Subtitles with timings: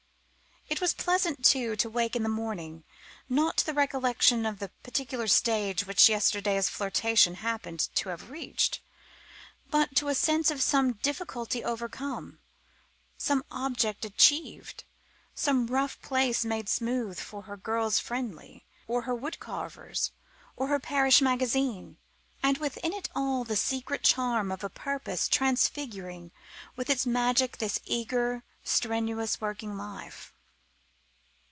[0.69, 2.85] It was pleasant, too, to wake in the morning,
[3.27, 8.79] not to the recollection of the particular stage which yesterday's flirtation happened to have reached,
[9.69, 12.39] but to the sense of some difficulty overcome,
[13.17, 14.85] some object achieved,
[15.35, 20.13] some rough place made smooth for her Girls' Friendly, or her wood carvers,
[20.55, 21.97] or her Parish Magazine.
[22.41, 26.31] And within it all the secret charm of a purpose transfiguring
[26.77, 30.33] with its magic this eager, strenuous, working life.